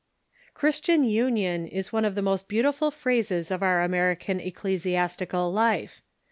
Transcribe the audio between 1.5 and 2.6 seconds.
is one of the most